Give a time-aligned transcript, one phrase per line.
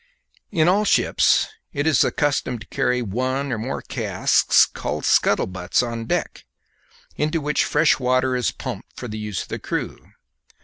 [0.49, 5.83] In all ships it is the custom to carry one or more casks called scuttlebutts
[5.87, 6.43] on deck,
[7.17, 10.11] into which fresh water is pumped for the use of the crew.